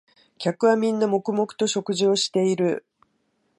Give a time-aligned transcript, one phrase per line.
[0.39, 2.87] 客はみんな黙々と食事をしている